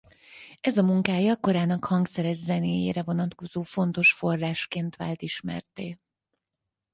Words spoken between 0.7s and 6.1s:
a munkája korának hangszeres zenéjére vonatkozó fontos forrásként vált ismertté.